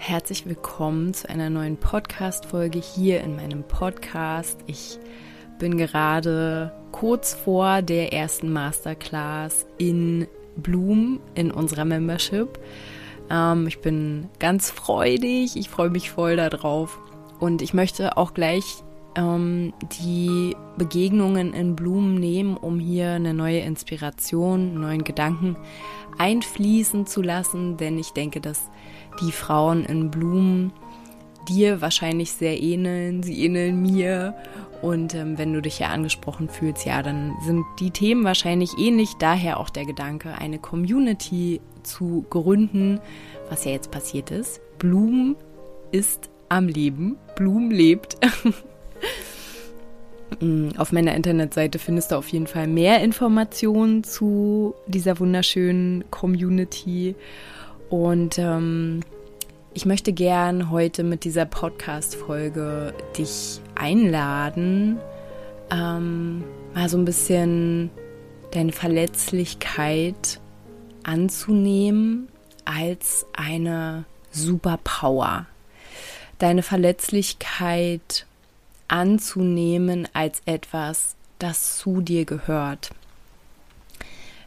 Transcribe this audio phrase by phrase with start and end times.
[0.00, 4.58] Herzlich willkommen zu einer neuen Podcast-Folge hier in meinem Podcast.
[4.66, 4.96] Ich
[5.58, 12.60] bin gerade kurz vor der ersten Masterclass in Bloom in unserer Membership.
[13.28, 16.98] Ähm, ich bin ganz freudig, ich freue mich voll darauf
[17.40, 18.84] und ich möchte auch gleich
[19.16, 25.56] ähm, die Begegnungen in Blumen nehmen, um hier eine neue Inspiration, einen neuen Gedanken
[26.18, 28.68] einfließen zu lassen, denn ich denke, dass
[29.20, 30.72] die Frauen in Blumen
[31.48, 34.34] dir wahrscheinlich sehr ähneln, sie ähneln mir.
[34.82, 39.14] Und ähm, wenn du dich ja angesprochen fühlst, ja, dann sind die Themen wahrscheinlich ähnlich.
[39.18, 43.00] Daher auch der Gedanke, eine Community zu gründen,
[43.50, 44.60] was ja jetzt passiert ist.
[44.78, 45.36] Blumen
[45.90, 47.16] ist am Leben.
[47.34, 48.18] Blumen lebt.
[50.40, 57.16] Mm, auf meiner Internetseite findest du auf jeden Fall mehr Informationen zu dieser wunderschönen Community.
[57.88, 59.00] Und ähm,
[59.74, 64.98] ich möchte gern heute mit dieser Podcast-Folge dich einladen,
[65.70, 67.90] ähm, mal so ein bisschen
[68.52, 70.40] deine Verletzlichkeit
[71.02, 72.28] anzunehmen
[72.64, 75.46] als eine Superpower.
[76.38, 78.26] Deine Verletzlichkeit
[78.88, 82.90] anzunehmen als etwas, das zu dir gehört.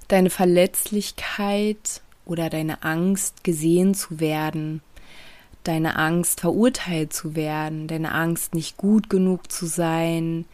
[0.08, 4.82] Deine Verletzlichkeit oder deine Angst, gesehen zu werden,
[5.64, 10.46] deine Angst, verurteilt zu werden, deine Angst, nicht gut genug zu sein,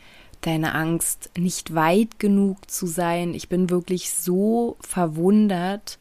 [0.42, 3.34] deine Angst, nicht weit genug zu sein.
[3.34, 5.98] Ich bin wirklich so verwundert,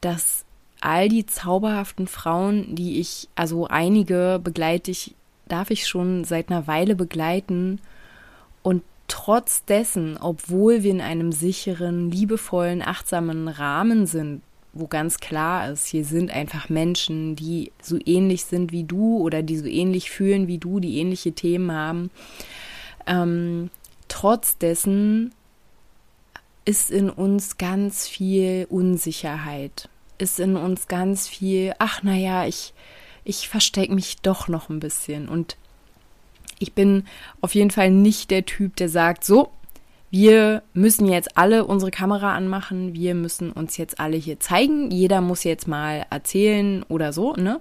[0.00, 0.44] dass
[0.80, 5.14] all die zauberhaften Frauen, die ich, also einige begleite ich,
[5.52, 7.80] darf ich schon seit einer Weile begleiten
[8.62, 14.40] und trotz dessen, obwohl wir in einem sicheren, liebevollen, achtsamen Rahmen sind,
[14.72, 19.42] wo ganz klar ist, hier sind einfach Menschen, die so ähnlich sind wie du oder
[19.42, 22.10] die so ähnlich fühlen wie du, die ähnliche Themen haben.
[23.06, 23.68] Ähm,
[24.08, 25.34] trotz dessen
[26.64, 32.72] ist in uns ganz viel Unsicherheit, ist in uns ganz viel, ach naja, ich,
[33.24, 35.28] ich verstecke mich doch noch ein bisschen.
[35.28, 35.56] Und
[36.58, 37.04] ich bin
[37.40, 39.50] auf jeden Fall nicht der Typ, der sagt, so,
[40.10, 45.22] wir müssen jetzt alle unsere Kamera anmachen, wir müssen uns jetzt alle hier zeigen, jeder
[45.22, 47.60] muss jetzt mal erzählen oder so, ne?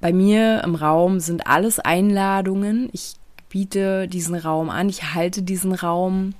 [0.00, 2.88] Bei mir im Raum sind alles Einladungen.
[2.92, 3.14] Ich
[3.48, 6.34] biete diesen Raum an, ich halte diesen Raum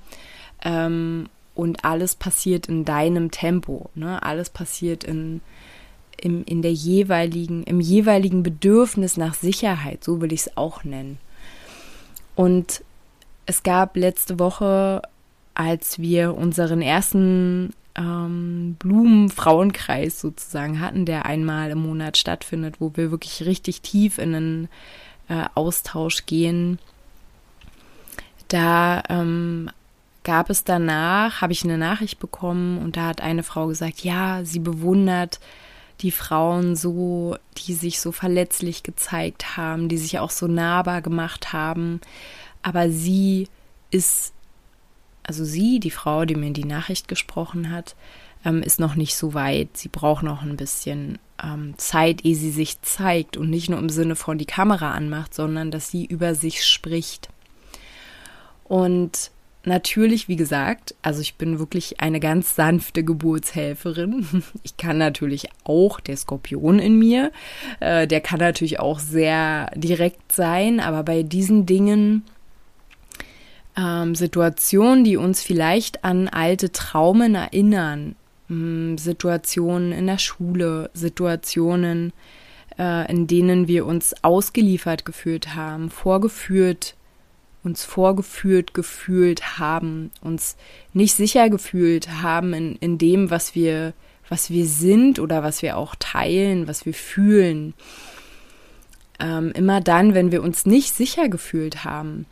[0.63, 3.89] ähm, und alles passiert in deinem Tempo.
[3.95, 4.23] Ne?
[4.23, 5.41] Alles passiert in,
[6.21, 11.17] im, in der jeweiligen, im jeweiligen Bedürfnis nach Sicherheit, so will ich es auch nennen.
[12.35, 12.83] Und
[13.45, 15.01] es gab letzte Woche,
[15.53, 23.11] als wir unseren ersten ähm, Blumenfrauenkreis sozusagen hatten, der einmal im Monat stattfindet, wo wir
[23.11, 24.69] wirklich richtig tief in einen
[25.27, 26.79] äh, Austausch gehen.
[28.47, 29.69] Da ähm,
[30.23, 34.41] gab es danach, habe ich eine Nachricht bekommen und da hat eine Frau gesagt, ja,
[34.43, 35.39] sie bewundert
[36.01, 41.53] die Frauen so, die sich so verletzlich gezeigt haben, die sich auch so nahbar gemacht
[41.53, 41.99] haben,
[42.61, 43.47] aber sie
[43.91, 44.33] ist,
[45.23, 47.95] also sie, die Frau, die mir die Nachricht gesprochen hat,
[48.45, 49.75] ähm, ist noch nicht so weit.
[49.75, 53.89] Sie braucht noch ein bisschen ähm, Zeit, ehe sie sich zeigt und nicht nur im
[53.89, 57.29] Sinne von die Kamera anmacht, sondern dass sie über sich spricht.
[58.63, 59.31] Und
[59.65, 64.43] natürlich, wie gesagt, also ich bin wirklich eine ganz sanfte Geburtshelferin.
[64.63, 67.31] Ich kann natürlich auch der Skorpion in mir,
[67.79, 72.23] äh, der kann natürlich auch sehr direkt sein, aber bei diesen Dingen
[73.77, 78.15] ähm, Situationen, die uns vielleicht an alte Traumen erinnern,
[78.49, 82.13] ähm, Situationen in der Schule, Situationen,
[82.77, 86.95] äh, in denen wir uns ausgeliefert gefühlt haben, vorgeführt,
[87.63, 90.55] uns vorgeführt gefühlt haben, uns
[90.93, 93.93] nicht sicher gefühlt haben in, in dem, was wir,
[94.29, 97.73] was wir sind oder was wir auch teilen, was wir fühlen.
[99.19, 102.25] Ähm, immer dann, wenn wir uns nicht sicher gefühlt haben,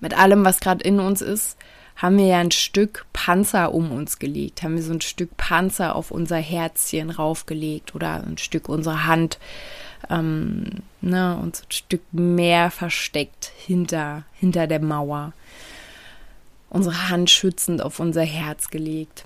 [0.00, 1.58] mit allem, was gerade in uns ist,
[1.96, 5.96] haben wir ja ein Stück Panzer um uns gelegt, haben wir so ein Stück Panzer
[5.96, 9.38] auf unser Herzchen raufgelegt oder ein Stück unserer Hand
[10.10, 15.32] ähm, ne, uns ein Stück mehr versteckt hinter, hinter der Mauer.
[16.68, 19.24] Unsere Hand schützend auf unser Herz gelegt.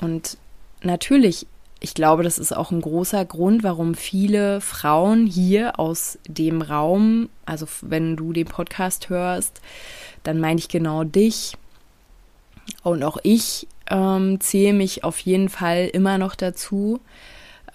[0.00, 0.36] Und
[0.82, 1.46] natürlich,
[1.80, 7.28] ich glaube, das ist auch ein großer Grund, warum viele Frauen hier aus dem Raum,
[7.46, 9.60] also wenn du den Podcast hörst,
[10.22, 11.54] dann meine ich genau dich.
[12.82, 17.00] Und auch ich ähm, zähle mich auf jeden Fall immer noch dazu,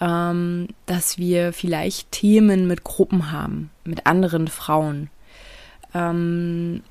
[0.00, 5.10] ähm, dass wir vielleicht Themen mit Gruppen haben, mit anderen Frauen.
[5.94, 6.82] Ähm,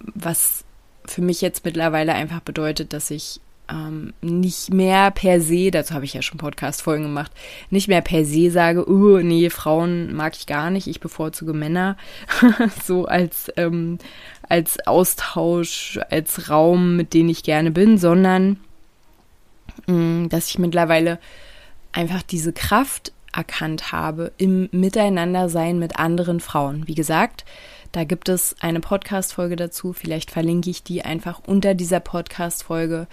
[0.00, 0.64] was
[1.06, 3.40] für mich jetzt mittlerweile einfach bedeutet, dass ich
[3.70, 7.32] ähm, nicht mehr per se, dazu habe ich ja schon Podcast-Folgen gemacht,
[7.70, 11.96] nicht mehr per se sage, oh, nee, Frauen mag ich gar nicht, ich bevorzuge Männer,
[12.84, 13.98] so als, ähm,
[14.48, 18.60] als Austausch, als Raum, mit dem ich gerne bin, sondern
[19.86, 21.18] mh, mm, dass ich mittlerweile
[21.96, 26.86] einfach diese Kraft erkannt habe im Miteinandersein mit anderen Frauen.
[26.86, 27.44] Wie gesagt,
[27.92, 29.92] da gibt es eine Podcast-Folge dazu.
[29.92, 33.06] Vielleicht verlinke ich die einfach unter dieser Podcast-Folge,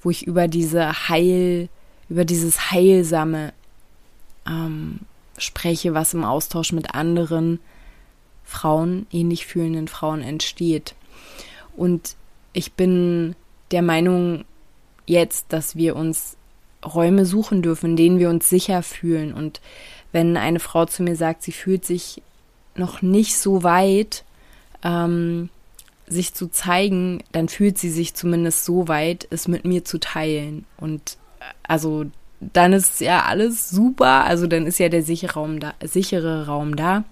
[0.00, 1.68] wo ich über diese Heil,
[2.08, 3.52] über dieses Heilsame
[4.46, 5.00] ähm,
[5.36, 7.60] spreche, was im Austausch mit anderen
[8.44, 10.94] Frauen, ähnlich fühlenden Frauen entsteht.
[11.76, 12.16] Und
[12.52, 13.36] ich bin
[13.70, 14.44] der Meinung
[15.06, 16.36] jetzt, dass wir uns
[16.84, 19.32] Räume suchen dürfen, in denen wir uns sicher fühlen.
[19.32, 19.60] Und
[20.12, 22.22] wenn eine Frau zu mir sagt, sie fühlt sich
[22.74, 24.24] noch nicht so weit,
[24.82, 25.50] ähm,
[26.06, 30.64] sich zu zeigen, dann fühlt sie sich zumindest so weit, es mit mir zu teilen.
[30.76, 32.06] Und äh, also
[32.40, 36.74] dann ist ja alles super, also dann ist ja der sichere Raum da, sichere Raum
[36.74, 37.04] da.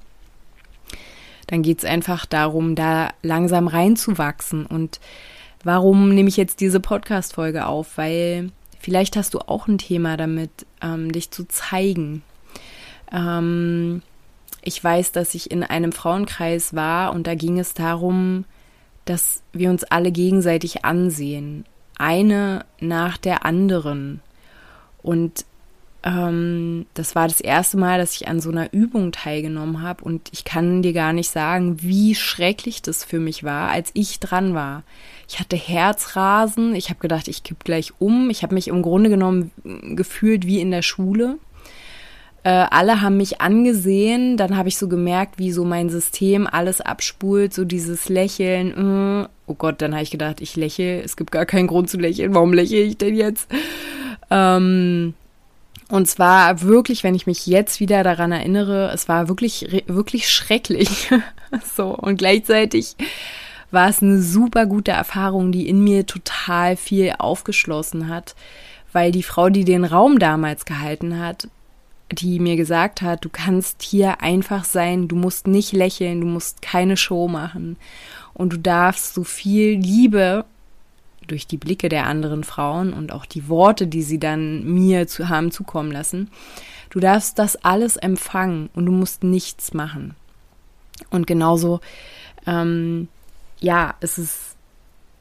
[1.47, 4.67] Dann geht es einfach darum, da langsam reinzuwachsen.
[4.67, 5.01] Und
[5.65, 7.97] warum nehme ich jetzt diese Podcast-Folge auf?
[7.97, 8.51] Weil
[8.81, 10.51] vielleicht hast du auch ein Thema damit,
[10.83, 12.23] ähm, dich zu zeigen.
[13.13, 14.03] Ähm,
[14.63, 18.45] ich weiß, dass ich in einem Frauenkreis war und da ging es darum,
[19.05, 21.65] dass wir uns alle gegenseitig ansehen,
[21.97, 24.21] eine nach der anderen.
[25.03, 25.47] Und
[26.05, 30.29] ähm, das war das erste Mal, dass ich an so einer Übung teilgenommen habe und
[30.33, 34.55] ich kann dir gar nicht sagen, wie schrecklich das für mich war, als ich dran
[34.55, 34.83] war.
[35.29, 38.31] Ich hatte Herzrasen, ich habe gedacht, ich kipp gleich um.
[38.31, 39.51] Ich habe mich im Grunde genommen
[39.95, 41.37] gefühlt wie in der Schule.
[42.45, 46.81] Äh, alle haben mich angesehen, dann habe ich so gemerkt, wie so mein System alles
[46.81, 49.25] abspult, so dieses Lächeln.
[49.25, 51.99] Äh, oh Gott, dann habe ich gedacht, ich lächle, es gibt gar keinen Grund zu
[51.99, 53.49] lächeln, warum lächle ich denn jetzt?
[54.31, 55.13] Ähm,
[55.91, 61.11] und zwar wirklich, wenn ich mich jetzt wieder daran erinnere, es war wirklich, wirklich schrecklich.
[61.77, 62.97] so, und gleichzeitig
[63.71, 68.35] war es eine super gute Erfahrung, die in mir total viel aufgeschlossen hat,
[68.93, 71.49] weil die Frau, die den Raum damals gehalten hat,
[72.11, 76.63] die mir gesagt hat, du kannst hier einfach sein, du musst nicht lächeln, du musst
[76.63, 77.77] keine Show machen
[78.33, 80.47] und du darfst so viel Liebe
[81.27, 85.29] durch die Blicke der anderen Frauen und auch die Worte, die sie dann mir zu
[85.29, 86.31] haben zukommen lassen,
[86.89, 90.15] du darfst das alles empfangen und du musst nichts machen.
[91.11, 91.81] Und genauso,
[92.47, 93.09] ähm,
[93.61, 94.57] ja, es ist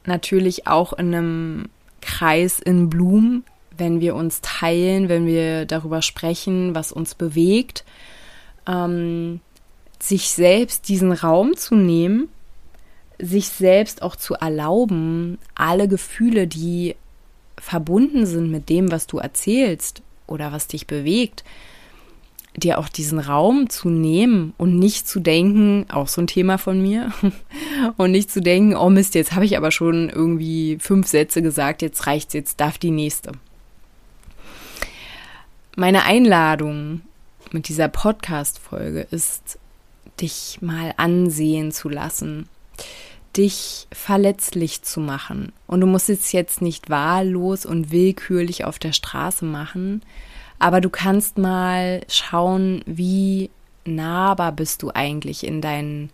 [0.06, 1.70] natürlich auch in einem
[2.02, 3.44] Kreis in Blumen
[3.78, 7.84] wenn wir uns teilen, wenn wir darüber sprechen, was uns bewegt,
[8.68, 9.40] ähm,
[10.00, 12.30] sich selbst diesen Raum zu nehmen,
[13.20, 16.96] sich selbst auch zu erlauben, alle Gefühle, die
[17.60, 21.44] verbunden sind mit dem, was du erzählst oder was dich bewegt,
[22.58, 26.82] dir auch diesen Raum zu nehmen und nicht zu denken, auch so ein Thema von
[26.82, 27.14] mir,
[27.98, 31.82] und nicht zu denken, oh Mist, jetzt habe ich aber schon irgendwie fünf Sätze gesagt,
[31.82, 33.34] jetzt reicht's, jetzt darf die nächste.
[35.76, 37.02] Meine Einladung
[37.52, 39.60] mit dieser Podcast-Folge ist,
[40.20, 42.50] dich mal ansehen zu lassen,
[43.38, 45.54] dich verletzlich zu machen.
[45.68, 50.02] Und du musst es jetzt nicht wahllos und willkürlich auf der Straße machen,
[50.60, 53.50] aber du kannst mal schauen, wie
[53.86, 56.10] nahbar bist du eigentlich in deinen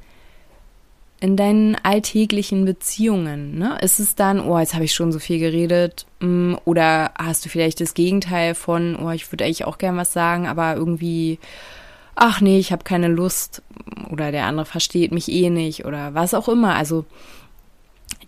[1.23, 3.57] in deinen alltäglichen Beziehungen?
[3.57, 3.77] Ne?
[3.81, 7.50] Ist es dann, oh, jetzt habe ich schon so viel geredet, mm, oder hast du
[7.50, 11.39] vielleicht das Gegenteil von, oh, ich würde eigentlich auch gern was sagen, aber irgendwie,
[12.15, 13.62] ach nee, ich habe keine Lust,
[14.12, 16.75] oder der andere versteht mich eh nicht, oder was auch immer.
[16.75, 17.05] Also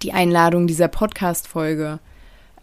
[0.02, 2.00] die Einladung dieser Podcast-Folge,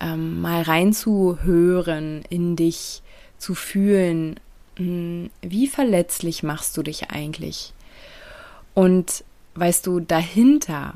[0.00, 3.02] ähm, mal reinzuhören, in dich
[3.42, 4.38] zu fühlen,
[4.78, 7.75] mh, mm, wie verletzlich machst du dich eigentlich?
[8.75, 9.25] Und
[9.56, 10.94] weißt du, dahinter,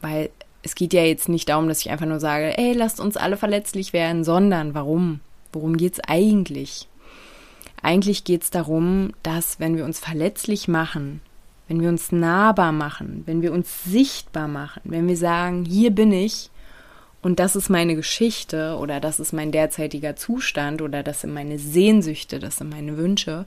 [0.00, 0.30] weil
[0.62, 3.36] es geht ja jetzt nicht darum, dass ich einfach nur sage, ey, lasst uns alle
[3.36, 5.20] verletzlich werden, sondern warum?
[5.52, 6.88] Worum geht's eigentlich?
[7.80, 11.20] Eigentlich geht es darum, dass wenn wir uns verletzlich machen,
[11.68, 16.12] wenn wir uns nahbar machen, wenn wir uns sichtbar machen, wenn wir sagen, hier bin
[16.12, 16.50] ich
[17.22, 21.58] und das ist meine Geschichte oder das ist mein derzeitiger Zustand oder das sind meine
[21.58, 23.46] Sehnsüchte, das sind meine Wünsche,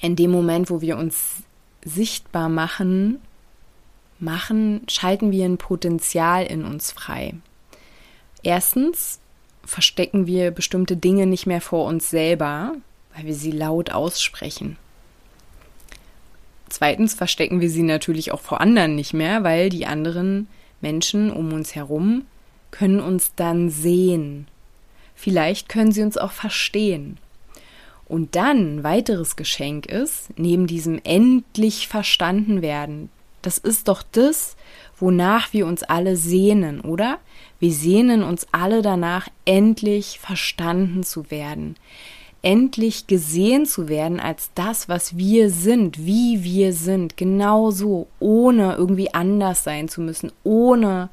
[0.00, 1.42] in dem Moment, wo wir uns
[1.84, 3.20] sichtbar machen,
[4.18, 7.34] machen, schalten wir ein Potenzial in uns frei.
[8.42, 9.20] Erstens
[9.64, 12.72] verstecken wir bestimmte Dinge nicht mehr vor uns selber,
[13.14, 14.76] weil wir sie laut aussprechen.
[16.68, 20.48] Zweitens verstecken wir sie natürlich auch vor anderen nicht mehr, weil die anderen
[20.80, 22.24] Menschen um uns herum
[22.70, 24.46] können uns dann sehen.
[25.14, 27.18] Vielleicht können sie uns auch verstehen.
[28.06, 33.10] Und dann weiteres Geschenk ist, neben diesem endlich verstanden werden,
[33.42, 34.56] das ist doch das,
[34.98, 37.18] wonach wir uns alle sehnen, oder?
[37.60, 41.76] Wir sehnen uns alle danach, endlich verstanden zu werden,
[42.48, 48.74] endlich gesehen zu werden als das, was wir sind, wie wir sind, genau so, ohne
[48.74, 51.10] irgendwie anders sein zu müssen, ohne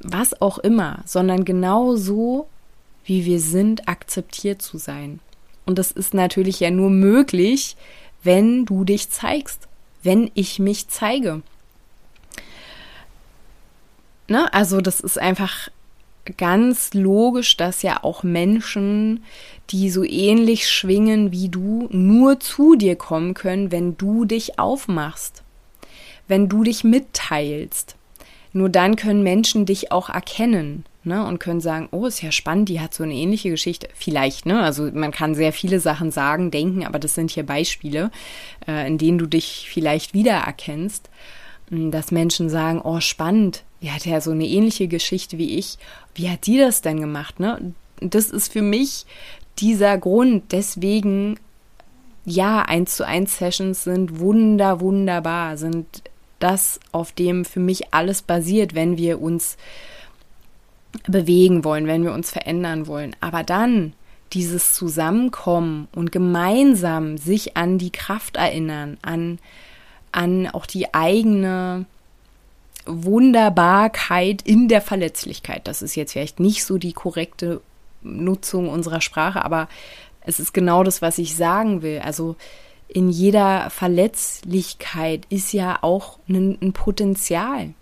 [0.00, 2.48] was auch immer, sondern genau so,
[3.04, 5.20] wie wir sind, akzeptiert zu sein.
[5.66, 7.76] Und das ist natürlich ja nur möglich,
[8.22, 9.68] wenn du dich zeigst,
[10.02, 11.42] wenn ich mich zeige.
[14.28, 14.50] Ne?
[14.54, 15.68] Also das ist einfach
[16.36, 19.24] ganz logisch, dass ja auch Menschen,
[19.70, 25.42] die so ähnlich schwingen wie du, nur zu dir kommen können, wenn du dich aufmachst,
[26.28, 27.96] wenn du dich mitteilst.
[28.52, 32.68] Nur dann können Menschen dich auch erkennen ne, und können sagen, oh, ist ja spannend,
[32.68, 33.88] die hat so eine ähnliche Geschichte.
[33.94, 34.62] Vielleicht, ne?
[34.62, 38.10] Also man kann sehr viele Sachen sagen, denken, aber das sind hier Beispiele,
[38.68, 41.08] äh, in denen du dich vielleicht wiedererkennst,
[41.70, 45.76] dass Menschen sagen, oh, spannend, die hat ja so eine ähnliche Geschichte wie ich.
[46.14, 47.74] Wie hat die das denn gemacht, ne?
[48.00, 49.06] Das ist für mich
[49.58, 51.38] dieser Grund, deswegen
[52.24, 56.02] ja, eins zu eins Sessions sind wunder, wunderbar, sind
[56.38, 59.56] das, auf dem für mich alles basiert, wenn wir uns
[61.06, 63.16] bewegen wollen, wenn wir uns verändern wollen.
[63.20, 63.94] Aber dann
[64.32, 69.38] dieses Zusammenkommen und gemeinsam sich an die Kraft erinnern, an,
[70.10, 71.86] an auch die eigene
[72.86, 75.66] Wunderbarkeit in der Verletzlichkeit.
[75.68, 77.60] Das ist jetzt vielleicht nicht so die korrekte
[78.02, 79.68] Nutzung unserer Sprache, aber
[80.20, 82.00] es ist genau das, was ich sagen will.
[82.00, 82.36] Also
[82.88, 87.74] in jeder Verletzlichkeit ist ja auch ein, ein Potenzial.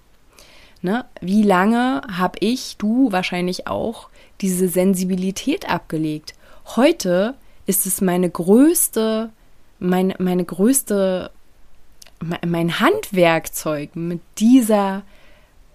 [0.83, 1.04] Ne?
[1.21, 4.09] Wie lange habe ich, du wahrscheinlich auch,
[4.40, 6.35] diese Sensibilität abgelegt?
[6.76, 7.35] Heute
[7.66, 9.30] ist es meine größte,
[9.78, 11.30] meine, meine größte,
[12.47, 15.03] mein Handwerkzeug mit dieser,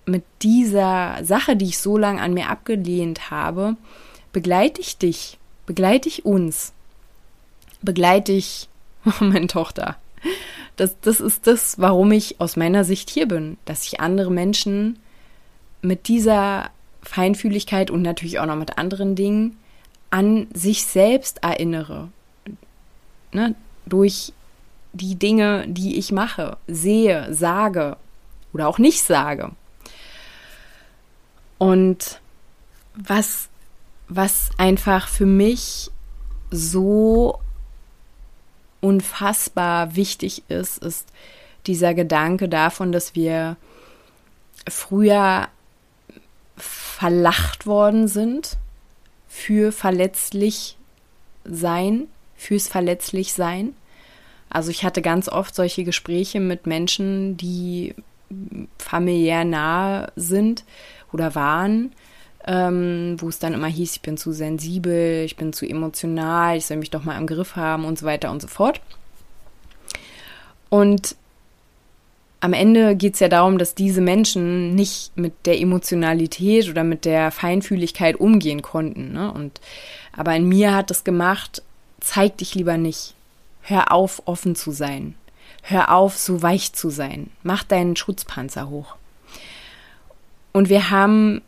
[0.05, 3.75] mit dieser Sache, die ich so lange an mir abgelehnt habe,
[4.31, 6.73] begleite ich dich, begleite ich uns,
[7.81, 8.69] begleite ich
[9.19, 9.97] meine Tochter,
[10.75, 14.99] das, das ist das, warum ich aus meiner Sicht hier bin, dass ich andere Menschen
[15.81, 16.69] mit dieser
[17.01, 19.57] Feinfühligkeit und natürlich auch noch mit anderen Dingen
[20.09, 22.09] an sich selbst erinnere.
[23.31, 23.55] Ne?
[23.85, 24.33] Durch
[24.95, 27.97] die Dinge, die ich mache, sehe, sage
[28.53, 29.51] oder auch nicht sage.
[31.57, 32.21] Und
[32.95, 33.49] was,
[34.07, 35.91] was einfach für mich
[36.51, 37.39] so
[38.79, 41.07] unfassbar wichtig ist, ist
[41.67, 43.57] dieser Gedanke davon, dass wir
[44.69, 45.49] früher
[46.55, 48.57] verlacht worden sind
[49.27, 50.77] für verletzlich
[51.43, 53.75] sein, fürs verletzlich sein.
[54.49, 57.95] Also ich hatte ganz oft solche Gespräche mit Menschen, die
[58.77, 60.63] familiär nahe sind
[61.11, 61.91] oder waren,
[62.47, 66.65] ähm, wo es dann immer hieß, ich bin zu sensibel, ich bin zu emotional, ich
[66.65, 68.81] soll mich doch mal im Griff haben und so weiter und so fort.
[70.69, 71.15] Und
[72.41, 77.05] am Ende geht es ja darum, dass diese Menschen nicht mit der Emotionalität oder mit
[77.05, 79.13] der Feinfühligkeit umgehen konnten.
[79.13, 79.31] Ne?
[79.31, 79.59] Und,
[80.11, 81.63] aber in mir hat es gemacht,
[82.01, 83.15] zeig dich lieber nicht.
[83.67, 85.15] Hör auf, offen zu sein.
[85.63, 87.31] Hör auf, so weich zu sein.
[87.41, 88.95] Mach deinen Schutzpanzer hoch.
[90.51, 91.41] Und wir haben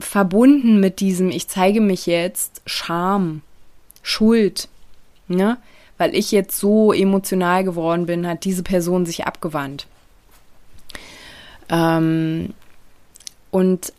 [0.00, 3.42] verbunden mit diesem, ich zeige mich jetzt, Scham,
[4.02, 4.68] Schuld,
[5.28, 5.58] ne?
[5.98, 9.86] Weil ich jetzt so emotional geworden bin, hat diese Person sich abgewandt.
[11.68, 12.54] Ähm,
[13.50, 13.92] und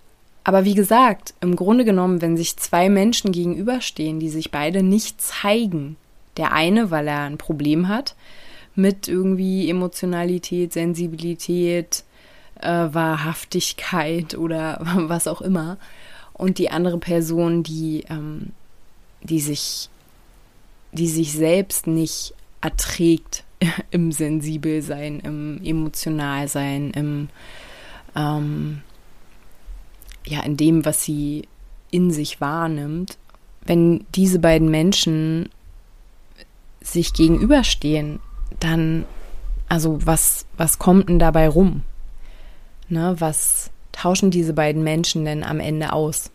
[0.43, 5.21] aber wie gesagt, im Grunde genommen, wenn sich zwei Menschen gegenüberstehen, die sich beide nicht
[5.21, 5.97] zeigen,
[6.39, 8.15] der eine, weil er ein Problem hat
[8.73, 12.03] mit irgendwie Emotionalität, Sensibilität,
[12.59, 15.77] äh, Wahrhaftigkeit oder was auch immer.
[16.33, 18.53] Und die andere Person, die, ähm,
[19.21, 19.89] die sich
[20.91, 23.43] die sich selbst nicht erträgt
[23.91, 27.29] im Sensibelsein, im Emotionalsein, im
[28.15, 28.81] ähm,
[30.25, 31.47] ja, in dem, was sie
[31.91, 33.17] in sich wahrnimmt,
[33.65, 35.49] wenn diese beiden Menschen
[36.93, 38.19] sich gegenüberstehen,
[38.59, 39.05] dann,
[39.67, 41.83] also was, was kommt denn dabei rum?
[42.89, 46.31] Ne, was tauschen diese beiden Menschen denn am Ende aus?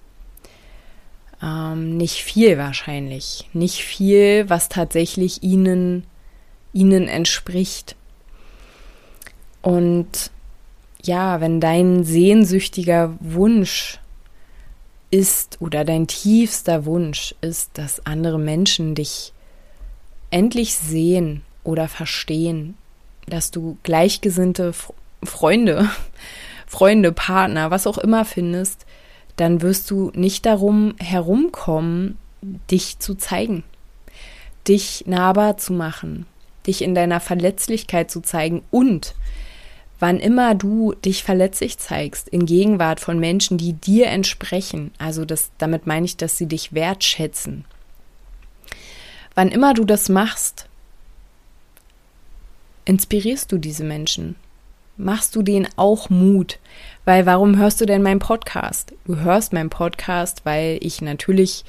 [1.42, 3.49] Ähm, nicht viel wahrscheinlich.
[3.52, 6.06] Nicht viel, was tatsächlich ihnen,
[6.73, 7.96] ihnen entspricht.
[9.61, 10.30] Und
[11.02, 13.99] ja, wenn dein sehnsüchtiger Wunsch
[15.11, 19.33] ist oder dein tiefster Wunsch ist, dass andere Menschen dich
[20.34, 22.74] endlich sehen oder verstehen,
[23.26, 24.74] dass du gleichgesinnte
[25.22, 25.88] Freunde,
[26.66, 28.84] Freunde, Partner, was auch immer findest,
[29.36, 33.62] dann wirst du nicht darum herumkommen, dich zu zeigen,
[34.66, 36.26] dich nahbar zu machen,
[36.66, 39.14] dich in deiner Verletzlichkeit zu zeigen und
[40.00, 45.52] wann immer du dich verletzlich zeigst in Gegenwart von Menschen, die dir entsprechen, also das,
[45.58, 47.66] damit meine ich, dass sie dich wertschätzen.
[49.34, 50.66] Wann immer du das machst,
[52.84, 54.36] inspirierst du diese Menschen.
[54.96, 56.58] Machst du denen auch Mut?
[57.04, 58.94] Weil warum hörst du denn meinen Podcast?
[59.06, 61.64] Du hörst meinen Podcast, weil ich natürlich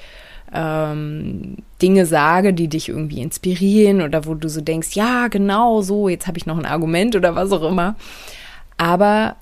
[0.54, 6.08] ähm, Dinge sage, die dich irgendwie inspirieren oder wo du so denkst, ja, genau so,
[6.08, 7.96] jetzt habe ich noch ein Argument oder was auch immer.
[8.78, 9.36] Aber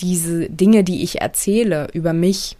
[0.00, 2.56] diese Dinge, die ich erzähle über mich,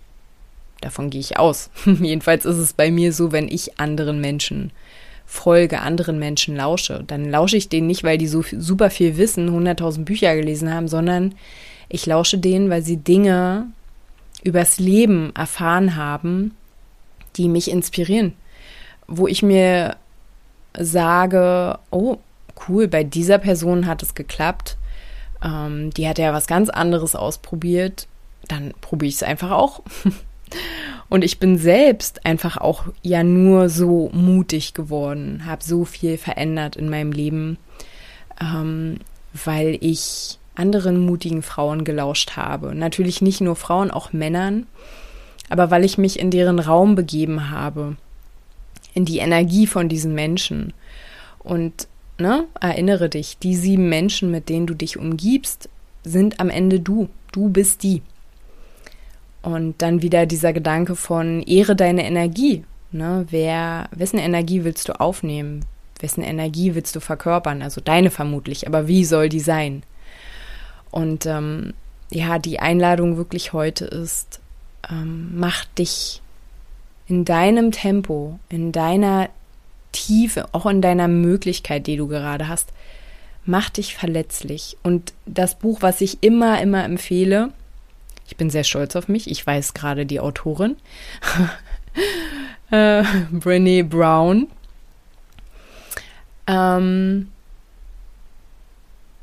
[0.83, 1.71] davon gehe ich aus.
[1.85, 4.73] Jedenfalls ist es bei mir so, wenn ich anderen Menschen
[5.25, 9.49] folge, anderen Menschen lausche, dann lausche ich denen nicht, weil die so super viel wissen,
[9.49, 11.35] 100.000 Bücher gelesen haben, sondern
[11.89, 13.67] ich lausche denen, weil sie Dinge
[14.43, 16.55] übers Leben erfahren haben,
[17.37, 18.35] die mich inspirieren,
[19.07, 19.97] wo ich mir
[20.79, 22.19] sage, oh,
[22.69, 24.77] cool, bei dieser Person hat es geklappt,
[25.43, 28.07] ähm, die hat ja was ganz anderes ausprobiert,
[28.49, 29.83] dann probiere ich es einfach auch.
[31.13, 36.77] Und ich bin selbst einfach auch ja nur so mutig geworden, habe so viel verändert
[36.77, 37.59] in meinem Leben,
[38.41, 38.99] ähm,
[39.45, 42.75] weil ich anderen mutigen Frauen gelauscht habe.
[42.75, 44.67] Natürlich nicht nur Frauen, auch Männern
[45.53, 47.97] aber weil ich mich in deren Raum begeben habe,
[48.95, 50.73] in die Energie von diesen Menschen.
[51.41, 55.69] Und ne, erinnere dich, die sieben Menschen, mit denen du dich umgibst,
[56.05, 57.11] sind am Ende du.
[57.33, 58.01] Du bist die.
[59.43, 62.65] Und dann wieder dieser Gedanke von ehre deine Energie.
[62.93, 63.27] Ne?
[63.31, 65.65] Wer, wessen Energie willst du aufnehmen?
[66.01, 67.63] Wessen Energie willst du verkörpern?
[67.63, 69.83] Also deine vermutlich, aber wie soll die sein?
[70.91, 71.75] Und ähm,
[72.11, 74.41] ja, die Einladung wirklich heute ist,
[74.91, 76.21] ähm, mach dich
[77.07, 79.29] in deinem Tempo, in deiner
[79.93, 82.73] Tiefe, auch in deiner Möglichkeit, die du gerade hast,
[83.45, 84.77] mach dich verletzlich.
[84.83, 87.51] Und das Buch, was ich immer, immer empfehle,
[88.33, 90.77] ich bin sehr stolz auf mich, ich weiß gerade die Autorin,
[92.71, 94.49] äh, Brené Brown.
[96.47, 97.31] Ähm,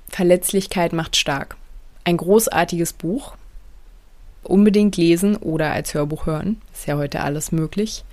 [0.10, 1.58] Verletzlichkeit macht stark.
[2.04, 3.36] Ein großartiges Buch
[4.44, 6.62] unbedingt lesen oder als Hörbuch hören.
[6.72, 8.04] Ist ja heute alles möglich.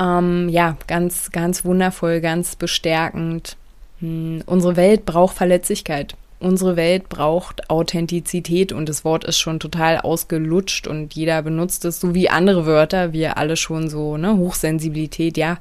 [0.00, 3.58] Ähm, ja, ganz, ganz wundervoll, ganz bestärkend.
[3.98, 6.16] Hm, unsere Welt braucht Verletzlichkeit.
[6.40, 12.00] Unsere Welt braucht Authentizität und das Wort ist schon total ausgelutscht und jeder benutzt es
[12.00, 13.12] so wie andere Wörter.
[13.12, 14.34] Wir alle schon so, ne?
[14.38, 15.36] Hochsensibilität.
[15.36, 15.58] Ja,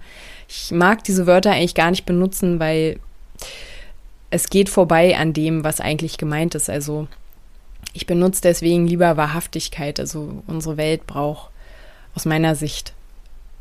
[0.47, 2.97] ich mag diese Wörter eigentlich gar nicht benutzen, weil
[4.29, 6.69] es geht vorbei an dem, was eigentlich gemeint ist.
[6.69, 7.09] Also
[7.93, 9.99] ich benutze deswegen lieber Wahrhaftigkeit.
[9.99, 11.51] Also unsere Welt braucht
[12.15, 12.93] aus meiner Sicht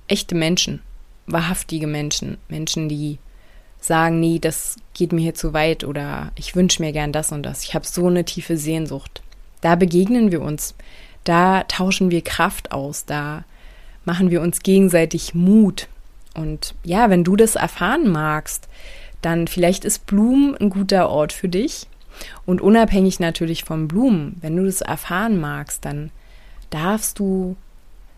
[0.07, 0.83] echte Menschen,
[1.27, 3.19] wahrhaftige Menschen, Menschen, die
[3.81, 7.43] sagen, nee, das geht mir hier zu weit oder ich wünsche mir gern das und
[7.43, 7.63] das.
[7.63, 9.23] Ich habe so eine tiefe Sehnsucht.
[9.61, 10.75] Da begegnen wir uns,
[11.25, 13.45] da tauschen wir Kraft aus, da
[14.05, 15.89] machen wir uns gegenseitig Mut.
[16.35, 18.69] Und ja, wenn du das erfahren magst,
[19.23, 21.87] dann vielleicht ist Blumen ein guter Ort für dich.
[22.47, 26.11] Und unabhängig natürlich von Blumen, wenn du das erfahren magst, dann
[26.71, 27.57] darfst du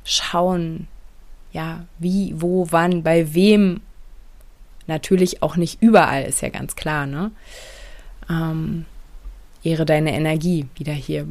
[0.05, 0.89] schauen,
[1.53, 3.81] ja, wie, wo, wann, bei wem.
[4.91, 7.31] Natürlich auch nicht überall, ist ja ganz klar, ne?
[8.29, 8.87] Ähm,
[9.63, 11.29] ehre deine Energie wieder hier.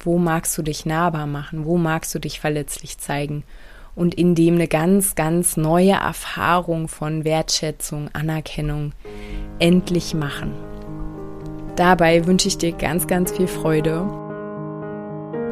[0.00, 1.64] Wo magst du dich nahbar machen?
[1.64, 3.44] Wo magst du dich verletzlich zeigen?
[3.94, 8.94] Und in dem eine ganz, ganz neue Erfahrung von Wertschätzung, Anerkennung
[9.60, 10.50] endlich machen.
[11.76, 14.00] Dabei wünsche ich dir ganz, ganz viel Freude.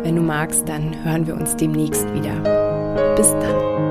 [0.02, 3.14] Wenn du magst, dann hören wir uns demnächst wieder.
[3.14, 3.89] Bis dann.